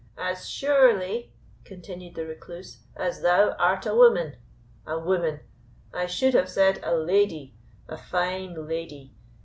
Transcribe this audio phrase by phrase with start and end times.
[0.17, 1.31] "As surely,"
[1.63, 4.35] continued the Recluse, "as thou art a woman.
[4.83, 5.41] A woman!
[5.93, 7.53] I should have said a lady
[7.87, 9.13] a fine lady.